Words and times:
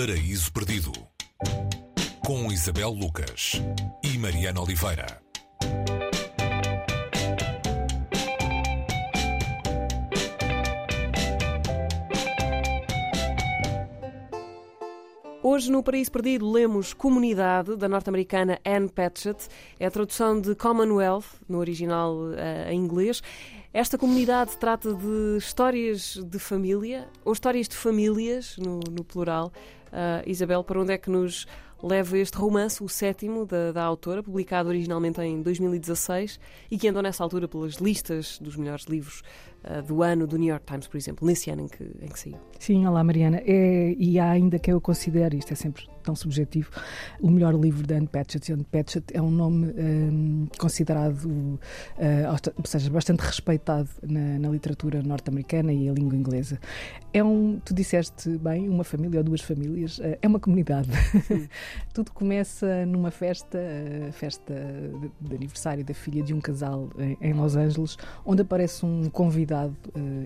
Paraíso 0.00 0.50
Perdido 0.50 0.92
com 2.24 2.50
Isabel 2.50 2.88
Lucas 2.88 3.60
e 4.02 4.16
Mariana 4.16 4.62
Oliveira. 4.62 5.20
Hoje, 15.42 15.70
no 15.70 15.82
Paraíso 15.82 16.10
Perdido, 16.10 16.50
lemos 16.50 16.94
Comunidade, 16.94 17.76
da 17.76 17.86
norte-americana 17.86 18.58
Anne 18.64 18.88
Patchett. 18.88 19.48
É 19.78 19.84
a 19.84 19.90
tradução 19.90 20.40
de 20.40 20.54
Commonwealth, 20.54 21.26
no 21.46 21.58
original 21.58 22.14
uh, 22.14 22.70
em 22.70 22.78
inglês. 22.78 23.22
Esta 23.72 23.96
comunidade 23.96 24.56
trata 24.56 24.92
de 24.92 25.36
histórias 25.38 26.16
de 26.16 26.40
família, 26.40 27.08
ou 27.24 27.32
histórias 27.32 27.68
de 27.68 27.76
famílias, 27.76 28.56
no, 28.58 28.80
no 28.80 29.04
plural. 29.04 29.52
Uh, 29.92 30.28
Isabel, 30.28 30.64
para 30.64 30.80
onde 30.80 30.92
é 30.92 30.98
que 30.98 31.08
nos 31.08 31.46
leva 31.80 32.18
este 32.18 32.36
romance, 32.36 32.82
o 32.82 32.88
sétimo 32.88 33.46
da, 33.46 33.70
da, 33.70 33.84
autora, 33.84 34.24
publicado 34.24 34.68
originalmente 34.68 35.20
em 35.20 35.40
2016 35.40 36.40
e 36.68 36.76
que 36.76 36.88
andou 36.88 37.00
nessa 37.00 37.22
altura 37.22 37.46
pelas 37.46 37.74
listas 37.74 38.38
dos 38.40 38.56
melhores 38.56 38.86
livros 38.86 39.22
uh, 39.64 39.82
do 39.82 40.02
ano 40.02 40.26
do 40.26 40.36
New 40.36 40.48
York 40.48 40.64
Times, 40.66 40.86
por 40.86 40.96
exemplo, 40.96 41.26
nesse 41.26 41.50
ano 41.50 41.62
em 41.62 41.68
que, 41.68 41.84
em 41.84 42.08
que 42.08 42.18
saiu. 42.18 42.38
Sim, 42.58 42.86
olá 42.86 43.02
Mariana. 43.02 43.42
É, 43.44 43.94
e 43.98 44.18
há 44.18 44.30
ainda 44.30 44.58
que 44.58 44.72
eu 44.72 44.80
considero, 44.80 45.36
isto 45.36 45.52
é 45.52 45.56
sempre 45.56 45.88
tão 46.02 46.14
subjetivo, 46.14 46.70
o 47.20 47.30
melhor 47.30 47.54
livro 47.54 47.86
de 47.86 47.94
Anne 47.94 48.06
Patchett. 48.06 48.52
Anne 48.52 48.64
Patchett 48.64 49.14
é 49.14 49.20
um 49.20 49.30
nome 49.30 49.66
um, 49.68 50.48
considerado, 50.58 51.26
uh, 51.26 51.58
ou 52.56 52.64
seja, 52.64 52.90
bastante 52.90 53.20
respeitado 53.20 53.88
na, 54.02 54.38
na 54.38 54.48
literatura 54.48 55.02
norte-americana 55.02 55.72
e 55.72 55.88
a 55.88 55.92
língua 55.92 56.16
inglesa. 56.16 56.58
É 57.12 57.22
um, 57.22 57.60
tu 57.62 57.74
disseste 57.74 58.30
bem, 58.38 58.68
uma 58.68 58.84
família 58.84 59.20
ou 59.20 59.24
duas 59.24 59.42
famílias, 59.42 59.98
uh, 59.98 60.16
é 60.20 60.26
uma 60.26 60.40
comunidade. 60.40 60.88
Tudo 61.92 62.12
começa 62.12 62.86
numa 62.86 63.10
festa, 63.10 63.58
uh, 63.58 64.12
festa 64.12 64.54
de, 64.54 65.28
de, 65.28 65.34
aniversário 65.34 65.84
da 65.84 65.92
filha 65.92 66.22
de 66.22 66.32
um 66.32 66.40
casal 66.40 66.88
em, 66.98 67.16
em 67.20 67.32
Los 67.34 67.56
Angeles, 67.56 67.98
onde 68.24 68.42
aparece 68.42 68.86
um 68.86 69.10
convidado 69.10 69.49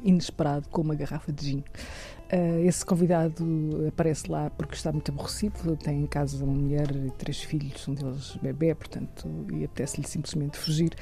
inesperado 0.02 0.68
com 0.68 0.82
uma 0.82 0.94
garrafa 0.94 1.32
de 1.32 1.46
gin. 1.46 1.64
Uh, 2.34 2.66
esse 2.66 2.84
convidado 2.84 3.86
aparece 3.86 4.28
lá 4.28 4.50
porque 4.50 4.74
está 4.74 4.90
muito 4.90 5.08
aborrecido, 5.12 5.76
tem 5.76 6.00
em 6.00 6.06
casa 6.06 6.44
uma 6.44 6.52
mulher 6.52 6.90
e 6.90 7.08
três 7.12 7.40
filhos, 7.40 7.86
um 7.86 7.94
deles 7.94 8.36
bebê, 8.42 8.74
portanto, 8.74 9.28
e 9.52 9.64
apetece-lhe 9.64 10.04
simplesmente 10.04 10.58
fugir. 10.58 10.96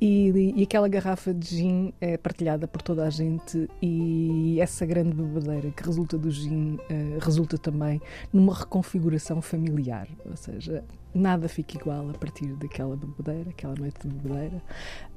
E, 0.00 0.52
e, 0.56 0.62
aquela 0.64 0.88
garrafa 0.88 1.32
de 1.32 1.46
gin 1.46 1.94
é 2.00 2.16
partilhada 2.16 2.66
por 2.66 2.82
toda 2.82 3.04
a 3.04 3.10
gente 3.10 3.70
e 3.80 4.58
essa 4.60 4.84
grande 4.84 5.14
bebedeira 5.14 5.70
que 5.70 5.84
resulta 5.84 6.18
do 6.18 6.28
gin 6.32 6.74
uh, 6.74 7.18
resulta 7.20 7.56
também 7.56 8.02
numa 8.32 8.52
reconfiguração 8.52 9.40
familiar, 9.40 10.08
ou 10.28 10.36
seja, 10.36 10.82
nada 11.14 11.48
fica 11.48 11.78
igual 11.78 12.10
a 12.10 12.14
partir 12.14 12.46
daquela 12.54 12.96
bebedeira, 12.96 13.50
aquela 13.50 13.76
noite 13.76 14.00
de 14.02 14.08
bebedeira, 14.08 14.60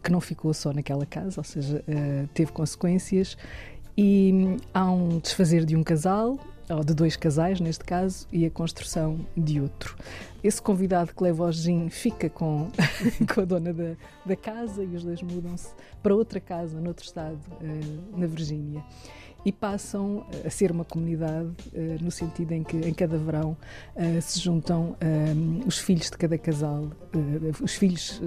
que 0.03 0.11
não 0.11 0.21
ficou 0.21 0.53
só 0.53 0.71
naquela 0.71 1.07
casa, 1.07 1.39
ou 1.39 1.43
seja, 1.43 1.83
uh, 1.87 2.27
teve 2.35 2.51
consequências 2.51 3.35
e 3.97 4.57
há 4.73 4.89
um 4.91 5.19
desfazer 5.19 5.65
de 5.65 5.75
um 5.75 5.83
casal, 5.83 6.37
ou 6.69 6.83
de 6.83 6.93
dois 6.93 7.15
casais 7.15 7.59
neste 7.59 7.83
caso, 7.83 8.27
e 8.31 8.45
a 8.45 8.51
construção 8.51 9.19
de 9.35 9.61
outro. 9.61 9.95
Esse 10.43 10.61
convidado 10.61 11.13
que 11.13 11.23
leva 11.23 11.45
o 11.45 11.51
gin 11.51 11.89
fica 11.89 12.29
com, 12.29 12.69
com 13.33 13.41
a 13.41 13.45
dona 13.45 13.73
da, 13.73 13.95
da 14.25 14.35
casa 14.35 14.83
e 14.83 14.95
os 14.95 15.03
dois 15.03 15.21
mudam-se 15.21 15.69
para 16.03 16.13
outra 16.13 16.39
casa, 16.39 16.79
noutro 16.79 17.05
estado, 17.05 17.39
uh, 17.61 18.19
na 18.19 18.27
Virgínia. 18.27 18.83
E 19.43 19.51
passam 19.51 20.25
a 20.43 20.49
ser 20.49 20.71
uma 20.71 20.83
comunidade 20.83 21.49
uh, 21.73 22.03
no 22.03 22.09
sentido 22.09 22.51
em 22.51 22.63
que 22.63 22.77
em 22.77 22.93
cada 22.93 23.17
verão 23.17 23.55
se 24.21 24.39
juntam 24.39 24.95
os 25.67 25.77
filhos 25.77 26.09
de 26.09 26.17
cada 26.17 26.37
casal, 26.37 26.89
os 27.61 27.75
filhos 27.75 28.21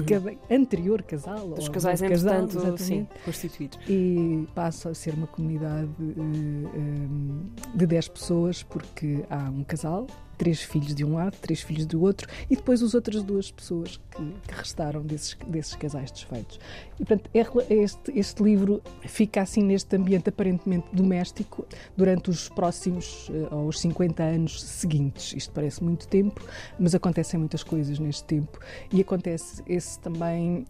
uhum. 0.00 0.38
anterior 0.50 1.02
casal. 1.02 1.48
Dos 1.50 1.68
casais, 1.68 2.02
entretanto, 2.02 2.58
casal, 2.58 2.78
sim, 2.78 3.06
constituídos. 3.24 3.78
E 3.88 4.46
passa 4.54 4.90
a 4.90 4.94
ser 4.94 5.14
uma 5.14 5.26
comunidade 5.26 5.90
uh, 6.00 7.50
de 7.74 7.86
10 7.86 8.08
pessoas, 8.08 8.62
porque 8.62 9.24
há 9.30 9.50
um 9.50 9.64
casal, 9.64 10.06
três 10.34 10.62
filhos 10.62 10.94
de 10.94 11.04
um 11.04 11.14
lado, 11.14 11.36
três 11.40 11.60
filhos 11.60 11.86
do 11.86 12.02
outro, 12.02 12.28
e 12.50 12.56
depois 12.56 12.82
as 12.82 12.94
outras 12.94 13.22
duas 13.22 13.50
pessoas 13.50 14.00
que, 14.10 14.22
que 14.46 14.54
restaram 14.54 15.02
desses, 15.02 15.36
desses 15.46 15.74
casais 15.74 16.10
desfeitos. 16.10 16.58
E, 16.98 17.04
portanto, 17.04 17.30
é 17.34 17.74
este, 17.74 18.18
este 18.18 18.42
livro 18.42 18.82
fica 19.02 19.42
assim 19.42 19.62
neste 19.62 19.96
ambiente 19.96 20.28
aparentemente 20.28 20.86
doméstico 20.92 21.66
durante 21.96 22.30
os 22.30 22.48
próximos, 22.48 23.30
ou 23.50 23.68
os 23.68 23.80
50 23.80 24.22
anos 24.22 24.62
seguintes. 24.62 25.34
Isto 25.34 25.52
parece 25.52 25.82
muito 25.82 26.06
tempo, 26.08 26.40
mas 26.78 26.94
acontecem 26.94 27.38
muitas 27.38 27.62
coisas 27.62 27.98
neste 27.98 28.24
tempo. 28.24 28.58
E 28.92 29.00
acontece 29.00 29.62
esse 29.66 29.98
também 30.00 30.66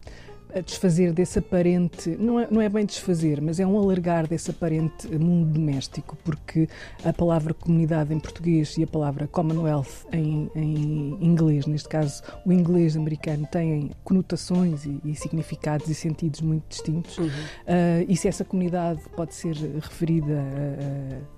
a 0.54 0.60
desfazer 0.60 1.12
desse 1.12 1.38
aparente, 1.38 2.10
não 2.10 2.38
é, 2.38 2.48
não 2.50 2.60
é 2.60 2.68
bem 2.68 2.86
desfazer, 2.86 3.40
mas 3.40 3.58
é 3.58 3.66
um 3.66 3.76
alargar 3.76 4.26
desse 4.26 4.50
aparente 4.50 5.08
mundo 5.08 5.52
doméstico, 5.52 6.16
porque 6.24 6.68
a 7.04 7.12
palavra 7.12 7.52
comunidade 7.52 8.14
em 8.14 8.20
português 8.20 8.76
e 8.78 8.84
a 8.84 8.86
palavra 8.86 9.26
Commonwealth 9.26 10.06
em, 10.12 10.50
em 10.54 11.18
inglês, 11.20 11.66
neste 11.66 11.88
caso 11.88 12.22
o 12.46 12.52
inglês 12.52 12.96
americano, 12.96 13.46
têm 13.50 13.90
conotações 14.04 14.84
e, 14.84 15.00
e 15.04 15.14
significados 15.14 15.88
e 15.88 15.94
sentidos 15.94 16.40
muito 16.40 16.64
distintos. 16.68 17.18
Uhum. 17.18 17.26
Uh, 17.26 18.06
e 18.08 18.16
se 18.16 18.28
essa 18.28 18.44
comunidade 18.44 19.00
pode 19.16 19.34
ser 19.34 19.56
referida 19.56 20.40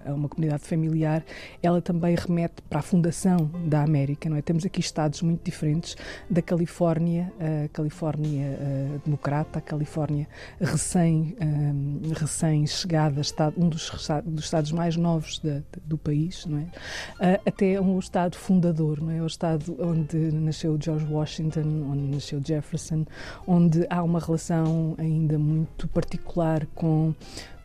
a, 0.04 0.10
a, 0.10 0.14
uma 0.14 0.28
comunidade 0.28 0.62
familiar, 0.64 1.24
ela 1.62 1.80
também 1.80 2.14
remete 2.14 2.62
para 2.68 2.80
a 2.80 2.82
fundação 2.82 3.50
da 3.66 3.82
América, 3.82 4.28
não 4.28 4.36
é? 4.36 4.42
Temos 4.42 4.64
aqui 4.66 4.80
estados 4.80 5.22
muito 5.22 5.42
diferentes 5.42 5.96
da 6.28 6.42
Califórnia, 6.42 7.32
a 7.64 7.68
Califórnia 7.68 8.58
uh, 8.60 9.05
democrata, 9.06 9.58
a 9.58 9.62
Califórnia 9.62 10.28
recém, 10.60 11.36
um, 11.40 12.00
recém 12.14 12.66
chegada, 12.66 13.20
um 13.56 13.68
dos, 13.68 13.90
dos 14.24 14.44
estados 14.44 14.72
mais 14.72 14.96
novos 14.96 15.40
do 15.84 15.96
país, 15.96 16.44
não 16.46 16.58
é? 16.58 16.62
Uh, 16.62 17.42
até 17.46 17.80
um 17.80 17.98
estado 17.98 18.36
fundador, 18.36 19.00
não 19.00 19.10
é? 19.10 19.22
O 19.22 19.26
estado 19.26 19.76
onde 19.78 20.16
nasceu 20.32 20.78
George 20.80 21.06
Washington, 21.06 21.88
onde 21.90 22.14
nasceu 22.14 22.40
Jefferson, 22.44 23.06
onde 23.46 23.86
há 23.88 24.02
uma 24.02 24.20
relação 24.20 24.94
ainda 24.98 25.38
muito 25.38 25.88
particular 25.88 26.66
com 26.74 27.14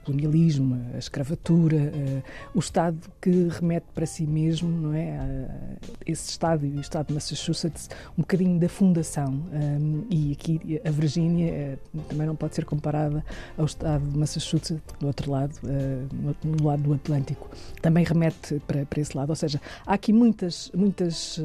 colonialismo, 0.04 0.80
a 0.94 0.98
escravatura, 0.98 1.78
uh, 1.78 2.24
o 2.56 2.60
Estado 2.60 2.98
que 3.22 3.48
remete 3.50 3.86
para 3.94 4.06
si 4.06 4.26
mesmo, 4.26 4.70
não 4.70 4.94
é? 4.94 5.20
Uh, 5.20 5.92
esse 6.06 6.30
Estado 6.30 6.66
e 6.66 6.72
o 6.72 6.82
Estado 6.82 7.08
de 7.08 7.14
Massachusetts, 7.14 7.90
um 8.18 8.22
bocadinho 8.22 8.60
da 8.60 8.68
fundação. 8.68 9.42
E 10.10 10.32
aqui 10.32 10.82
a 10.84 10.92
Virgínia 10.92 11.80
uh, 11.94 12.02
também 12.10 12.28
não 12.28 12.36
pode 12.36 12.56
ser 12.56 12.66
comparada 12.66 13.24
ao 13.58 13.66
Estado 13.66 14.04
de 14.04 14.18
Massachusetts, 14.18 14.82
do 15.00 15.08
outro 15.08 15.32
lado, 15.32 15.56
no, 15.64 16.36
no, 16.44 16.68
lado 16.68 16.84
do 16.84 16.94
Atlântico. 16.94 17.50
Também 17.82 18.04
remete 18.04 18.62
para, 18.68 18.86
para 18.86 19.02
esse 19.02 19.16
lado. 19.16 19.30
Ou 19.30 19.36
seja, 19.36 19.62
há 19.86 19.94
aqui 19.94 20.12
muitas, 20.12 20.72
muitas 20.74 21.40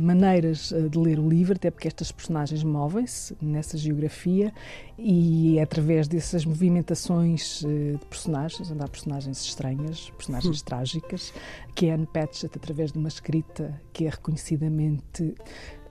maneiras 0.00 0.72
de 0.90 0.98
ler 0.98 1.18
o 1.18 1.28
livro, 1.28 1.54
até 1.54 1.70
porque 1.70 1.88
estas 1.88 2.10
personagens 2.10 2.62
movem-se 2.62 3.36
nessa 3.40 3.76
geografia 3.76 4.52
e 4.98 5.58
é 5.58 5.62
através 5.62 6.06
dessas 6.06 6.44
movimentações 6.44 7.42
eh, 7.64 7.98
de 7.98 8.06
personagens, 8.06 8.70
onde 8.70 8.82
há 8.82 8.88
personagens 8.88 9.42
estranhas, 9.42 10.10
personagens 10.10 10.60
hum. 10.60 10.64
trágicas, 10.64 11.32
que 11.74 11.90
Anne 11.90 12.06
Patchett, 12.06 12.56
através 12.56 12.92
de 12.92 12.98
uma 12.98 13.08
escrita 13.08 13.80
que 13.92 14.06
é 14.06 14.10
reconhecidamente 14.10 15.34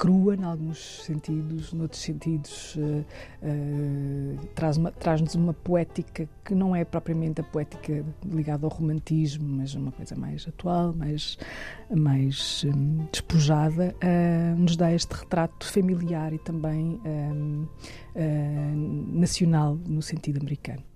crua, 0.02 0.36
em 0.36 0.44
alguns 0.44 1.04
sentidos, 1.04 1.74
noutros 1.74 2.02
sentidos, 2.02 2.76
uh, 2.76 3.06
uh, 3.44 4.48
traz-nos 4.56 4.92
traz 4.96 5.36
uma 5.36 5.54
poética 5.54 6.28
que 6.44 6.56
não 6.56 6.76
é 6.76 6.84
propriamente 6.84 7.42
a 7.42 7.44
poética 7.44 8.04
ligada 8.26 8.66
ao 8.66 8.72
romantismo, 8.72 9.47
mas 9.47 9.76
uma 9.76 9.91
coisa 9.91 10.16
mais 10.16 10.47
atual, 10.47 10.91
mais, 10.91 11.38
mais 11.96 12.66
um, 12.66 13.06
despojada, 13.12 13.96
uh, 14.03 14.59
nos 14.59 14.76
dá 14.76 14.91
este 14.91 15.12
retrato 15.12 15.68
familiar 15.68 16.34
e 16.34 16.40
também 16.40 17.00
um, 17.06 17.68
nacional, 19.14 19.78
no 19.85 20.02
sentido 20.02 20.40
americano. 20.40 20.91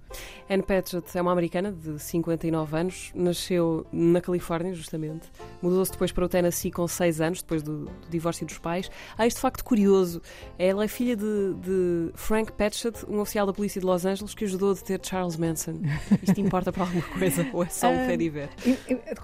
Anne 0.50 0.64
Patchett 0.64 1.18
é 1.18 1.22
uma 1.22 1.32
americana 1.32 1.72
de 1.72 2.00
59 2.00 2.78
anos, 2.78 3.12
nasceu 3.16 3.86
na 3.92 4.22
Califórnia, 4.22 4.74
justamente. 4.74 5.28
Mudou-se 5.62 5.92
depois 5.92 6.12
para 6.12 6.26
o 6.26 6.30
Tennessee 6.30 6.72
com 6.72 6.88
6 6.88 7.22
anos, 7.22 7.42
depois 7.42 7.64
do, 7.64 7.86
do, 7.86 8.10
divórcio 8.10 8.46
dos 8.46 8.58
pais. 8.58 8.90
Há 9.18 9.26
este 9.26 9.40
facto 9.40 9.64
curioso: 9.64 10.22
ela 10.58 10.84
é 10.84 10.88
filha 10.88 11.16
de, 11.16 11.54
de, 11.56 12.12
Frank 12.14 12.52
Patchett, 12.52 13.06
um 13.10 13.20
oficial 13.20 13.48
da 13.48 13.54
polícia 13.54 13.80
de 13.80 13.88
Los 13.88 14.06
Angeles 14.06 14.34
que 14.34 14.46
ajudou 14.46 14.72
a 14.72 14.74
deter 14.76 15.00
Charles 15.02 15.38
Manson. 15.38 15.82
Isto 16.22 16.40
importa 16.40 16.72
para 16.72 16.84
alguma 16.84 17.02
coisa 17.02 17.48
ou 17.52 17.64
é 17.64 17.70
só 17.70 17.90
um 17.90 17.98
pé 18.06 18.18
de 18.18 18.30
ver? 18.30 18.50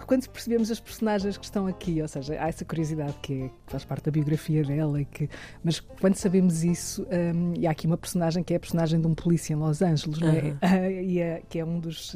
Quando 0.08 0.28
percebemos 0.30 0.72
as 0.72 0.80
personagens 0.80 1.38
que 1.38 1.46
estão 1.46 1.68
aqui, 1.68 2.02
ou 2.02 2.08
seja, 2.08 2.34
há 2.42 2.48
essa 2.48 2.66
curiosidade 2.66 3.14
que, 3.22 3.34
é, 3.34 3.48
que 3.48 3.72
faz 3.72 3.86
parte 3.86 4.06
da 4.06 4.12
biografia 4.12 4.64
dela, 4.64 5.04
que, 5.04 5.30
mas 5.64 5.80
quando 5.80 6.16
sabemos 6.16 6.64
isso, 6.64 7.06
um, 7.12 7.54
e 7.58 7.68
há 7.68 7.72
aqui 7.72 7.86
uma 7.86 7.98
personagem 7.98 8.44
que 8.44 8.54
é 8.54 8.58
a 8.58 8.60
personagem 8.60 9.00
de 9.00 9.08
um 9.08 9.14
polícia 9.14 9.54
em 9.54 9.58
Los 9.58 9.82
Angeles, 9.82 10.20
não 10.20 10.30
é? 10.30 10.56
E 10.90 11.20
é, 11.20 11.42
que 11.50 11.60
é 11.60 11.66
um 11.66 11.80
dos, 11.80 12.16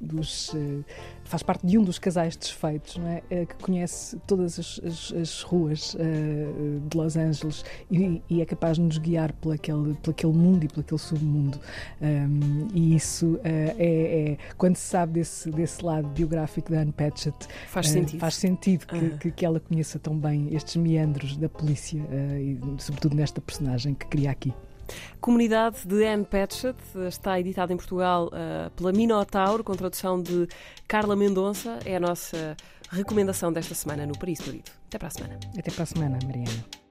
dos 0.00 0.54
faz 1.24 1.42
parte 1.42 1.66
de 1.66 1.78
um 1.78 1.82
dos 1.82 1.98
casais 1.98 2.36
desfeitos, 2.36 2.96
não 2.96 3.08
é? 3.08 3.22
que 3.46 3.54
conhece 3.56 4.16
todas 4.26 4.58
as, 4.58 4.80
as, 4.84 5.12
as 5.12 5.42
ruas 5.42 5.96
de 6.88 6.96
Los 6.96 7.16
Angeles 7.16 7.64
e, 7.90 8.22
e, 8.28 8.40
é 8.40 8.44
capaz 8.44 8.76
de 8.76 8.82
nos 8.82 8.98
guiar 8.98 9.32
por 9.34 9.54
aquele, 9.54 9.94
por 9.94 10.10
aquele 10.10 10.32
mundo 10.32 10.64
e 10.64 10.68
por 10.68 10.80
aquele 10.80 10.98
submundo. 10.98 11.58
Um, 12.00 12.68
e 12.74 12.94
isso 12.94 13.38
é, 13.44 13.74
é, 13.78 14.38
quando 14.56 14.76
se 14.76 14.88
sabe 14.88 15.14
desse, 15.14 15.50
desse 15.50 15.84
lado 15.84 16.08
biográfico 16.08 16.70
da 16.70 16.80
Anne 16.80 16.92
Patchett, 16.92 17.36
faz 17.68 17.88
sentido, 17.88 18.20
faz 18.20 18.34
sentido 18.34 18.86
que, 18.86 19.10
que, 19.18 19.30
que, 19.30 19.46
ela 19.46 19.60
conheça 19.60 19.98
tão 19.98 20.16
bem 20.16 20.48
estes 20.54 20.76
meandros 20.76 21.36
da 21.36 21.48
polícia 21.48 22.00
e 22.38 22.58
sobretudo 22.78 23.16
nesta 23.16 23.40
personagem 23.40 23.94
que 23.94 24.06
cria 24.06 24.30
aqui. 24.30 24.52
Comunidade 25.20 25.86
de 25.86 26.04
Anne 26.04 26.24
Patchett 26.24 26.78
está 27.08 27.38
editada 27.38 27.72
em 27.72 27.76
Portugal 27.76 28.28
uh, 28.28 28.70
pela 28.72 28.92
Minotauro, 28.92 29.62
com 29.62 29.72
tradução 29.74 30.20
de 30.20 30.48
Carla 30.88 31.14
Mendonça. 31.14 31.78
É 31.84 31.96
a 31.96 32.00
nossa 32.00 32.56
recomendação 32.90 33.52
desta 33.52 33.74
semana 33.74 34.06
no 34.06 34.18
Paris 34.18 34.40
Perdido. 34.40 34.70
Até 34.88 34.98
para 34.98 35.08
a 35.08 35.10
semana. 35.10 35.40
Até 35.56 35.70
para 35.70 35.82
a 35.82 35.86
semana, 35.86 36.18
Mariana. 36.24 36.81